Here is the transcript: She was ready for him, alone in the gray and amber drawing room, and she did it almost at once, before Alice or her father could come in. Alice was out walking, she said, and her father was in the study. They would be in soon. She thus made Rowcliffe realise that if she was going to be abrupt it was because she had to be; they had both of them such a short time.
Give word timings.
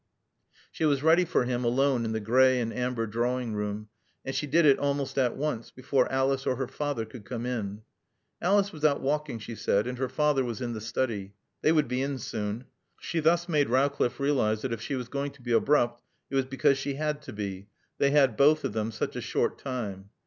She 0.71 0.83
was 0.83 1.03
ready 1.03 1.25
for 1.25 1.45
him, 1.45 1.63
alone 1.63 2.05
in 2.05 2.11
the 2.11 2.19
gray 2.19 2.59
and 2.59 2.73
amber 2.73 3.05
drawing 3.05 3.53
room, 3.53 3.89
and 4.25 4.33
she 4.33 4.47
did 4.47 4.65
it 4.65 4.79
almost 4.79 5.15
at 5.15 5.37
once, 5.37 5.69
before 5.69 6.11
Alice 6.11 6.47
or 6.47 6.55
her 6.55 6.67
father 6.67 7.05
could 7.05 7.23
come 7.23 7.45
in. 7.45 7.83
Alice 8.41 8.71
was 8.71 8.83
out 8.83 9.01
walking, 9.01 9.37
she 9.37 9.53
said, 9.53 9.85
and 9.85 9.99
her 9.99 10.09
father 10.09 10.43
was 10.43 10.59
in 10.59 10.73
the 10.73 10.81
study. 10.81 11.35
They 11.61 11.71
would 11.71 11.87
be 11.87 12.01
in 12.01 12.17
soon. 12.17 12.65
She 12.99 13.19
thus 13.19 13.47
made 13.47 13.69
Rowcliffe 13.69 14.19
realise 14.19 14.63
that 14.63 14.73
if 14.73 14.81
she 14.81 14.95
was 14.95 15.07
going 15.07 15.33
to 15.33 15.41
be 15.43 15.51
abrupt 15.51 16.01
it 16.31 16.35
was 16.35 16.45
because 16.45 16.79
she 16.79 16.95
had 16.95 17.21
to 17.21 17.33
be; 17.33 17.67
they 17.99 18.09
had 18.09 18.35
both 18.35 18.63
of 18.63 18.73
them 18.73 18.89
such 18.91 19.15
a 19.15 19.21
short 19.21 19.59
time. 19.59 20.09